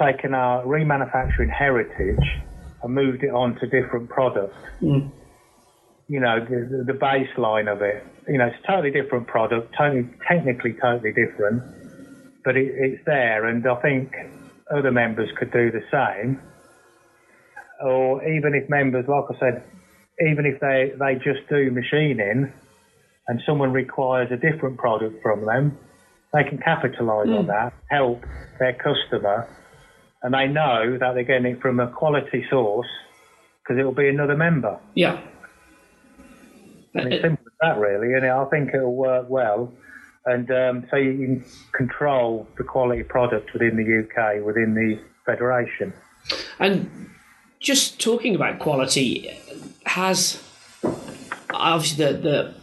taken 0.00 0.34
our 0.34 0.64
remanufacturing 0.64 1.50
heritage 1.50 2.26
and 2.82 2.94
moved 2.94 3.22
it 3.22 3.30
on 3.30 3.54
to 3.60 3.66
different 3.66 4.08
products. 4.08 4.56
Mm. 4.80 5.12
You 6.08 6.20
know, 6.20 6.40
the, 6.40 6.84
the 6.84 6.98
baseline 6.98 7.72
of 7.72 7.82
it, 7.82 8.04
you 8.28 8.38
know, 8.38 8.46
it's 8.46 8.56
a 8.64 8.66
totally 8.66 8.90
different 8.90 9.28
product, 9.28 9.74
totally, 9.78 10.08
technically 10.26 10.74
totally 10.74 11.12
different, 11.12 11.62
but 12.44 12.56
it, 12.56 12.72
it's 12.74 13.04
there. 13.06 13.46
And 13.46 13.66
I 13.66 13.76
think 13.76 14.12
other 14.74 14.90
members 14.90 15.30
could 15.38 15.52
do 15.52 15.70
the 15.70 15.82
same. 15.90 16.40
Or 17.80 18.26
even 18.28 18.54
if 18.54 18.68
members, 18.68 19.06
like 19.08 19.24
I 19.36 19.38
said, 19.38 19.62
even 20.20 20.46
if 20.46 20.60
they, 20.60 20.92
they 20.98 21.14
just 21.16 21.48
do 21.48 21.70
machining, 21.70 22.52
and 23.28 23.40
someone 23.46 23.72
requires 23.72 24.30
a 24.30 24.36
different 24.36 24.78
product 24.78 25.22
from 25.22 25.44
them, 25.46 25.78
they 26.32 26.44
can 26.44 26.58
capitalise 26.58 27.28
mm. 27.28 27.38
on 27.38 27.44
hmm. 27.44 27.50
that, 27.50 27.74
help 27.90 28.24
their 28.58 28.72
customer, 28.74 29.48
and 30.22 30.34
they 30.34 30.46
know 30.46 30.96
that 30.98 31.14
they're 31.14 31.24
getting 31.24 31.52
it 31.52 31.60
from 31.60 31.80
a 31.80 31.88
quality 31.88 32.44
source 32.48 32.86
because 33.62 33.78
it 33.78 33.84
will 33.84 33.92
be 33.92 34.08
another 34.08 34.36
member. 34.36 34.78
Yeah. 34.94 35.20
And 36.94 37.12
it's 37.12 37.22
simple 37.22 37.44
as 37.46 37.52
that, 37.60 37.78
really, 37.78 38.14
and 38.14 38.26
I 38.26 38.44
think 38.46 38.70
it'll 38.74 38.94
work 38.94 39.26
well. 39.28 39.72
And 40.24 40.50
um, 40.50 40.86
so 40.90 40.96
you 40.96 41.16
can 41.16 41.44
control 41.72 42.46
the 42.56 42.64
quality 42.64 43.02
product 43.02 43.52
within 43.52 43.76
the 43.76 44.04
UK, 44.04 44.44
within 44.44 44.74
the 44.74 45.00
federation. 45.26 45.92
And 46.58 47.10
just 47.60 48.00
talking 48.00 48.34
about 48.34 48.58
quality, 48.58 49.30
has 49.86 50.42
obviously 51.50 52.04
the, 52.04 52.12
the 52.12 52.54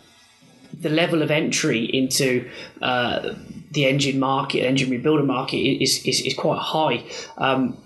the 0.79 0.89
level 0.89 1.21
of 1.21 1.31
entry 1.31 1.85
into 1.85 2.49
uh, 2.81 3.33
the 3.71 3.85
engine 3.85 4.19
market, 4.19 4.61
engine 4.61 4.89
rebuilder 4.89 5.25
market, 5.25 5.57
is 5.57 6.05
is, 6.05 6.21
is 6.21 6.33
quite 6.33 6.59
high. 6.59 7.03
Um, 7.37 7.77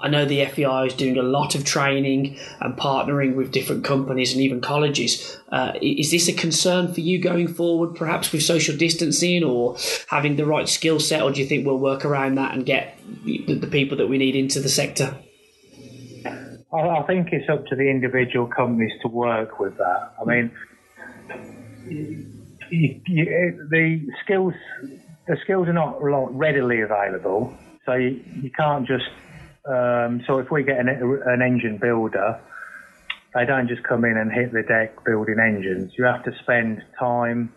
I 0.00 0.08
know 0.08 0.24
the 0.24 0.44
FEI 0.44 0.86
is 0.86 0.94
doing 0.94 1.18
a 1.18 1.22
lot 1.22 1.54
of 1.54 1.64
training 1.64 2.38
and 2.60 2.76
partnering 2.76 3.34
with 3.34 3.50
different 3.50 3.84
companies 3.84 4.32
and 4.32 4.40
even 4.40 4.60
colleges. 4.60 5.38
Uh, 5.50 5.72
is 5.80 6.10
this 6.10 6.28
a 6.28 6.32
concern 6.32 6.92
for 6.92 7.00
you 7.00 7.20
going 7.20 7.48
forward, 7.48 7.94
perhaps 7.94 8.32
with 8.32 8.42
social 8.42 8.76
distancing 8.76 9.42
or 9.42 9.76
having 10.08 10.36
the 10.36 10.46
right 10.46 10.68
skill 10.68 11.00
set, 11.00 11.22
or 11.22 11.32
do 11.32 11.40
you 11.40 11.46
think 11.46 11.66
we'll 11.66 11.78
work 11.78 12.04
around 12.04 12.36
that 12.36 12.54
and 12.54 12.64
get 12.64 12.98
the, 13.24 13.68
people 13.68 13.98
that 13.98 14.06
we 14.06 14.18
need 14.18 14.36
into 14.36 14.60
the 14.60 14.68
sector? 14.68 15.16
I 16.72 17.02
think 17.06 17.28
it's 17.32 17.48
up 17.48 17.66
to 17.66 17.76
the 17.76 17.90
individual 17.90 18.46
companies 18.46 18.92
to 19.02 19.08
work 19.08 19.58
with 19.58 19.76
that. 19.78 20.12
I 20.20 20.24
mean, 20.24 20.50
you, 21.86 23.00
you, 23.06 23.68
the 23.70 24.06
skills 24.24 24.54
the 25.28 25.36
skills 25.44 25.68
are 25.68 25.74
not 25.74 25.98
readily 26.00 26.80
available, 26.80 27.54
so 27.84 27.92
you, 27.94 28.22
you 28.42 28.50
can't 28.50 28.86
just. 28.86 29.08
Um, 29.66 30.22
so 30.26 30.38
if 30.38 30.50
we 30.50 30.62
get 30.62 30.78
an, 30.78 30.88
an 30.88 31.42
engine 31.42 31.78
builder, 31.78 32.40
they 33.34 33.44
don't 33.44 33.68
just 33.68 33.82
come 33.82 34.04
in 34.06 34.16
and 34.16 34.32
hit 34.32 34.52
the 34.52 34.62
deck 34.62 35.04
building 35.04 35.36
engines. 35.38 35.92
You 35.98 36.04
have 36.04 36.24
to 36.24 36.32
spend 36.42 36.82
time, 36.98 37.52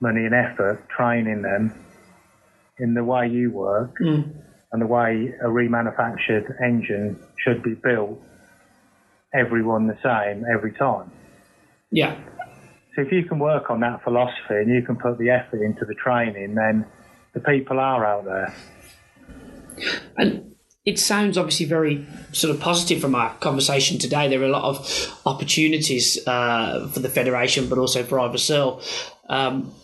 money, 0.00 0.24
and 0.24 0.34
effort 0.34 0.88
training 0.88 1.42
them 1.42 1.72
in 2.78 2.94
the 2.94 3.04
way 3.04 3.28
you 3.28 3.52
work 3.52 3.94
mm. 4.02 4.34
and 4.72 4.82
the 4.82 4.86
way 4.86 5.32
a 5.40 5.46
remanufactured 5.46 6.60
engine 6.60 7.22
should 7.38 7.62
be 7.62 7.74
built. 7.74 8.20
Everyone 9.32 9.86
the 9.86 9.98
same 10.02 10.44
every 10.52 10.72
time. 10.72 11.12
Yeah. 11.90 12.16
So 12.94 13.02
if 13.02 13.10
you 13.10 13.24
can 13.24 13.38
work 13.38 13.70
on 13.70 13.80
that 13.80 14.04
philosophy 14.04 14.54
and 14.54 14.72
you 14.72 14.82
can 14.82 14.96
put 14.96 15.18
the 15.18 15.30
effort 15.30 15.62
into 15.62 15.84
the 15.84 15.94
training, 15.94 16.54
then 16.54 16.86
the 17.32 17.40
people 17.40 17.80
are 17.80 18.04
out 18.06 18.24
there. 18.24 18.54
And 20.16 20.54
it 20.84 20.98
sounds 20.98 21.36
obviously 21.36 21.66
very 21.66 22.06
sort 22.32 22.54
of 22.54 22.60
positive 22.60 23.00
from 23.00 23.14
our 23.14 23.34
conversation 23.36 23.98
today. 23.98 24.28
There 24.28 24.40
are 24.40 24.44
a 24.44 24.48
lot 24.48 24.64
of 24.64 25.22
opportunities 25.26 26.24
uh, 26.26 26.88
for 26.88 27.00
the 27.00 27.08
federation, 27.08 27.68
but 27.68 27.78
also 27.78 28.04
for 28.04 28.20
Ivor 28.20 28.38
Searle. 28.38 28.80
Um, 29.28 29.74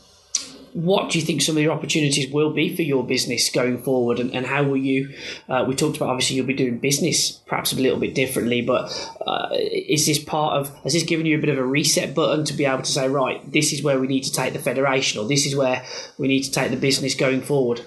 what 0.72 1.10
do 1.10 1.18
you 1.18 1.24
think 1.24 1.42
some 1.42 1.56
of 1.56 1.62
your 1.62 1.72
opportunities 1.72 2.30
will 2.32 2.52
be 2.52 2.74
for 2.74 2.82
your 2.82 3.04
business 3.04 3.50
going 3.50 3.82
forward? 3.82 4.18
And, 4.18 4.34
and 4.34 4.46
how 4.46 4.62
will 4.62 4.76
you 4.76 5.14
uh, 5.48 5.64
we 5.66 5.74
talked 5.74 5.96
about 5.96 6.10
obviously 6.10 6.36
you'll 6.36 6.46
be 6.46 6.54
doing 6.54 6.78
business 6.78 7.30
perhaps 7.46 7.72
a 7.72 7.76
little 7.76 7.98
bit 7.98 8.14
differently 8.14 8.60
but 8.60 8.90
uh, 9.26 9.48
is 9.52 10.06
this 10.06 10.18
part 10.18 10.54
of 10.54 10.74
has 10.82 10.92
this 10.92 11.02
given 11.02 11.26
you 11.26 11.38
a 11.38 11.40
bit 11.40 11.48
of 11.50 11.58
a 11.58 11.64
reset 11.64 12.14
button 12.14 12.44
to 12.44 12.52
be 12.52 12.64
able 12.64 12.82
to 12.82 12.92
say 12.92 13.08
right 13.08 13.52
this 13.52 13.72
is 13.72 13.82
where 13.82 13.98
we 13.98 14.06
need 14.06 14.22
to 14.22 14.32
take 14.32 14.52
the 14.52 14.58
federation 14.58 15.20
or 15.20 15.28
this 15.28 15.46
is 15.46 15.56
where 15.56 15.84
we 16.18 16.28
need 16.28 16.42
to 16.42 16.50
take 16.50 16.70
the 16.70 16.76
business 16.76 17.14
going 17.14 17.40
forward 17.40 17.80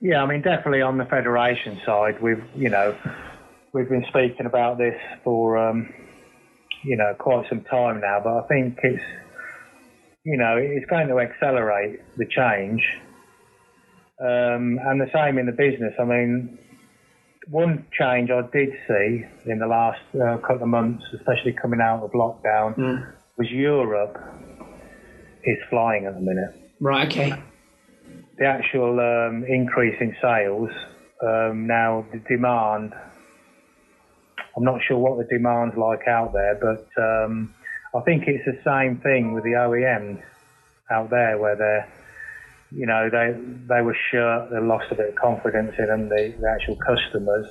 yeah 0.00 0.22
i 0.22 0.26
mean 0.26 0.42
definitely 0.42 0.82
on 0.82 0.98
the 0.98 1.04
federation 1.06 1.80
side 1.84 2.20
we've 2.22 2.44
you 2.54 2.68
know 2.68 2.96
we've 3.72 3.88
been 3.88 4.04
speaking 4.08 4.46
about 4.46 4.78
this 4.78 4.98
for 5.24 5.58
um, 5.58 5.92
you 6.82 6.96
know 6.96 7.14
quite 7.18 7.48
some 7.48 7.62
time 7.62 8.00
now 8.00 8.20
but 8.22 8.44
i 8.44 8.46
think 8.48 8.78
it's 8.82 9.02
you 10.24 10.36
know, 10.36 10.56
it's 10.56 10.86
going 10.86 11.08
to 11.08 11.18
accelerate 11.18 12.00
the 12.16 12.26
change. 12.26 12.82
Um, 14.20 14.78
and 14.84 15.00
the 15.00 15.10
same 15.14 15.38
in 15.38 15.46
the 15.46 15.52
business. 15.52 15.94
I 15.98 16.04
mean, 16.04 16.58
one 17.48 17.86
change 17.98 18.30
I 18.30 18.42
did 18.52 18.68
see 18.86 19.24
in 19.46 19.58
the 19.58 19.66
last 19.66 20.00
uh, 20.14 20.36
couple 20.38 20.62
of 20.62 20.68
months, 20.68 21.04
especially 21.14 21.52
coming 21.54 21.80
out 21.80 22.02
of 22.02 22.12
lockdown, 22.12 22.76
Mm. 22.76 23.12
was 23.38 23.50
Europe 23.50 24.18
is 25.44 25.56
flying 25.70 26.04
at 26.04 26.14
the 26.14 26.20
minute. 26.20 26.54
Right. 26.80 27.06
Okay. 27.08 27.32
The 28.38 28.44
actual 28.46 29.00
um, 29.00 29.44
increase 29.48 29.96
in 30.00 30.14
sales 30.20 30.70
um, 31.22 31.66
now, 31.66 32.04
the 32.12 32.18
demand. 32.28 32.92
I'm 34.56 34.64
not 34.64 34.80
sure 34.86 34.98
what 34.98 35.16
the 35.18 35.24
demand's 35.34 35.76
like 35.78 36.06
out 36.08 36.32
there, 36.34 36.58
but 36.60 36.86
um, 37.02 37.54
I 37.94 38.00
think 38.00 38.24
it's 38.26 38.44
the 38.44 38.58
same 38.64 38.98
thing 38.98 39.32
with 39.32 39.44
the 39.44 39.50
OEMs 39.50 40.22
out 40.90 41.10
there, 41.10 41.38
where 41.38 41.56
they're, 41.56 41.88
you 42.70 42.86
know, 42.86 43.08
they 43.10 43.34
they 43.68 43.82
were 43.82 43.96
sure 44.10 44.48
they 44.50 44.60
lost 44.60 44.86
a 44.90 44.94
bit 44.94 45.10
of 45.10 45.14
confidence 45.16 45.74
in 45.78 45.86
them, 45.86 46.08
the, 46.08 46.34
the 46.40 46.48
actual 46.48 46.76
customers, 46.76 47.46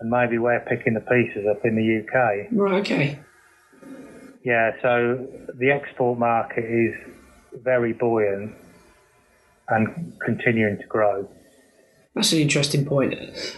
and 0.00 0.10
maybe 0.10 0.38
we're 0.38 0.60
picking 0.60 0.94
the 0.94 1.00
pieces 1.00 1.46
up 1.50 1.64
in 1.64 1.76
the 1.76 2.00
UK. 2.00 2.48
Right. 2.52 2.80
Okay. 2.80 3.18
Yeah, 4.44 4.72
so 4.82 5.28
the 5.54 5.70
export 5.70 6.18
market 6.18 6.64
is 6.64 6.94
very 7.62 7.92
buoyant 7.92 8.54
and 9.68 10.12
continuing 10.24 10.78
to 10.78 10.86
grow. 10.86 11.28
That's 12.14 12.32
an 12.32 12.40
interesting 12.40 12.84
point 12.84 13.14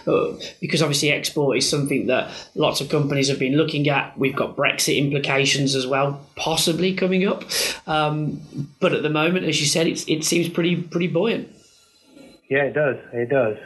uh, 0.07 0.33
because 0.61 0.81
obviously 0.81 1.11
export 1.11 1.57
is 1.57 1.69
something 1.69 2.07
that 2.07 2.31
lots 2.55 2.79
of 2.79 2.87
companies 2.87 3.27
have 3.27 3.37
been 3.37 3.57
looking 3.57 3.89
at. 3.89 4.17
We've 4.17 4.35
got 4.35 4.55
Brexit 4.55 4.97
implications 4.97 5.75
as 5.75 5.85
well, 5.85 6.25
possibly 6.37 6.93
coming 6.93 7.27
up. 7.27 7.43
Um, 7.85 8.39
but 8.79 8.93
at 8.93 9.03
the 9.03 9.09
moment, 9.09 9.45
as 9.45 9.59
you 9.59 9.67
said, 9.67 9.87
it's, 9.87 10.07
it 10.07 10.23
seems 10.23 10.47
pretty 10.47 10.81
pretty 10.81 11.07
buoyant. 11.07 11.49
Yeah, 12.49 12.63
it 12.63 12.73
does. 12.73 12.97
It 13.11 13.29
does. 13.29 13.57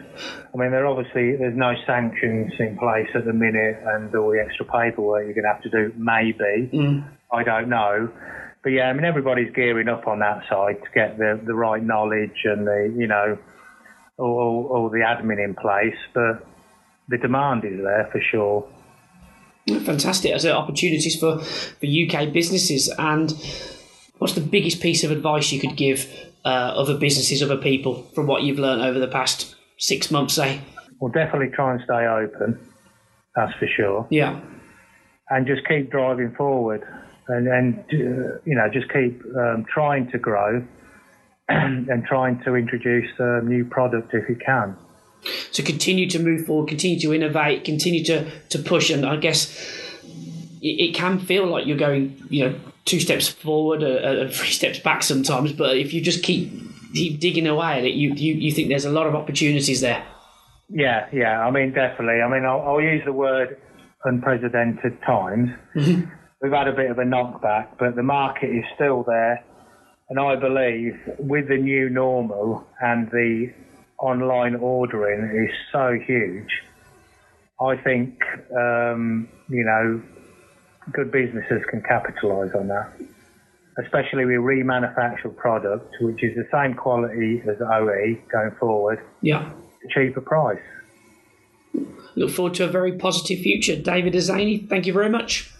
I 0.54 0.58
mean, 0.58 0.72
there 0.72 0.88
obviously 0.88 1.36
there's 1.36 1.56
no 1.56 1.76
sanctions 1.86 2.54
in 2.60 2.78
place 2.78 3.10
at 3.14 3.26
the 3.26 3.34
minute, 3.34 3.78
and 3.86 4.14
all 4.16 4.32
the 4.32 4.40
extra 4.40 4.66
paperwork 4.66 5.26
you're 5.26 5.34
going 5.34 5.44
to 5.44 5.54
have 5.54 5.62
to 5.64 5.70
do. 5.70 5.94
Maybe 5.98 6.70
Mm. 6.74 7.04
I 7.32 7.44
don't 7.44 7.70
know, 7.70 8.10
but 8.64 8.72
yeah, 8.72 8.90
I 8.90 8.94
mean 8.94 9.06
everybody's 9.06 9.54
gearing 9.54 9.88
up 9.88 10.08
on 10.08 10.20
that 10.20 10.44
side 10.50 10.82
to 10.82 10.90
get 10.96 11.18
the 11.20 11.40
the 11.44 11.54
right 11.54 11.84
knowledge 11.84 12.42
and 12.46 12.66
the 12.66 12.94
you 12.98 13.06
know 13.06 13.38
all 14.20 14.90
the 14.90 15.00
admin 15.00 15.44
in 15.44 15.56
place. 15.56 15.96
But 16.14 16.46
the 17.08 17.18
demand 17.18 17.66
is 17.66 17.82
there 17.82 18.10
for 18.12 18.22
sure. 18.22 18.68
Fantastic. 19.86 20.32
As 20.32 20.46
opportunities 20.46 21.20
for, 21.20 21.40
for 21.40 21.86
UK 21.86 22.32
businesses. 22.34 22.92
And 22.98 23.32
what's 24.18 24.34
the 24.34 24.42
biggest 24.42 24.82
piece 24.82 25.04
of 25.04 25.12
advice 25.12 25.52
you 25.52 25.60
could 25.60 25.76
give 25.76 26.08
uh, 26.46 26.50
other 26.50 26.98
businesses, 26.98 27.42
other 27.44 27.58
people, 27.58 28.04
from 28.16 28.28
what 28.28 28.44
you've 28.44 28.60
learned 28.60 28.82
over 28.82 29.00
the 29.00 29.08
past 29.08 29.56
six 29.78 30.10
months, 30.12 30.34
say? 30.36 30.62
We'll 31.00 31.12
definitely 31.12 31.50
try 31.56 31.74
and 31.74 31.82
stay 31.84 32.06
open. 32.08 32.60
That's 33.36 33.54
for 33.60 33.68
sure. 33.68 34.08
Yeah. 34.10 34.40
and 35.30 35.46
just 35.46 35.68
keep 35.68 35.92
driving 35.92 36.34
forward 36.36 36.84
and, 37.28 37.48
and 37.48 37.80
uh, 37.80 38.40
you 38.46 38.56
know 38.56 38.68
just 38.72 38.92
keep 38.92 39.22
um, 39.38 39.66
trying 39.72 40.10
to 40.12 40.18
grow 40.18 40.66
and 41.90 42.06
trying 42.06 42.42
to 42.44 42.56
introduce 42.56 43.10
a 43.18 43.42
new 43.42 43.66
product 43.66 44.14
if 44.14 44.30
you 44.30 44.36
can. 44.36 44.78
to 45.54 45.64
continue 45.64 46.10
to 46.10 46.20
move 46.20 46.46
forward, 46.46 46.68
continue 46.68 47.00
to 47.00 47.14
innovate, 47.14 47.66
continue 47.66 48.04
to, 48.06 48.30
to 48.50 48.60
push. 48.60 48.90
And 48.90 49.06
I 49.06 49.18
guess 49.18 49.50
it, 50.62 50.90
it 50.90 50.96
can 50.96 51.20
feel 51.20 51.48
like 51.48 51.66
you're 51.66 51.78
going, 51.78 52.22
you 52.30 52.46
know, 52.46 52.60
two 52.86 53.00
steps 53.00 53.28
forward 53.28 53.84
uh, 53.84 53.88
uh 53.88 54.22
and 54.22 54.34
three 54.34 54.50
steps 54.50 54.80
back 54.80 55.04
sometimes. 55.04 55.52
But 55.54 55.78
if 55.78 55.94
you 55.94 56.02
just 56.02 56.24
keep 56.24 56.52
keep 56.94 57.20
digging 57.20 57.48
away 57.48 57.80
at 57.80 57.84
it, 57.84 57.94
you, 57.94 58.14
you, 58.14 58.34
you 58.34 58.52
think 58.52 58.70
there's 58.70 58.86
a 58.86 58.92
lot 58.92 59.08
of 59.08 59.16
opportunities 59.16 59.82
there. 59.82 60.04
Yeah, 60.70 61.08
yeah. 61.12 61.42
I 61.46 61.52
mean, 61.52 61.74
definitely. 61.74 62.22
I 62.22 62.30
mean, 62.30 62.46
I'll, 62.46 62.62
I'll 62.62 62.82
use 62.82 63.04
the 63.06 63.14
word 63.14 63.60
unprecedented 64.06 65.02
times. 65.02 65.50
Mm-hmm. 65.76 66.10
We've 66.42 66.52
had 66.52 66.68
a 66.68 66.74
bit 66.74 66.90
of 66.90 66.98
a 67.00 67.04
knockback, 67.04 67.78
but 67.78 67.96
the 67.96 68.04
market 68.04 68.50
is 68.50 68.64
still 68.76 69.04
there. 69.04 69.44
And 70.10 70.20
I 70.20 70.36
believe 70.36 71.00
with 71.20 71.48
the 71.50 71.58
new 71.58 71.90
normal 71.90 72.68
and 72.82 73.10
the 73.12 73.54
online 74.00 74.56
ordering 74.56 75.46
is 75.46 75.54
so 75.72 75.98
huge, 76.06 76.50
I 77.62 77.76
think, 77.76 78.20
um, 78.58 79.28
you 79.50 79.64
know, 79.64 80.02
good 80.94 81.12
businesses 81.12 81.62
can 81.70 81.82
capitalise 81.84 82.52
on 82.56 82.68
that. 82.70 82.90
Especially 83.78 84.26
with 84.26 84.38
remanufactured 84.38 85.38
product, 85.38 85.96
which 86.02 86.24
is 86.24 86.36
the 86.36 86.48
same 86.52 86.74
quality 86.74 87.42
as 87.48 87.62
OE 87.62 88.18
going 88.32 88.52
forward, 88.60 89.00
Yeah. 89.22 89.52
cheaper 89.92 90.22
price. 90.22 90.60
Look 92.16 92.32
forward 92.32 92.56
to 92.56 92.66
a 92.66 92.68
very 92.68 92.94
positive 92.98 93.40
future. 93.40 93.76
David 93.76 94.14
Azani, 94.14 94.68
thank 94.68 94.88
you 94.88 94.94
very 94.94 95.10
much. 95.10 95.52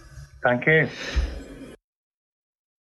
Thank 0.42 0.66
you. 0.66 0.90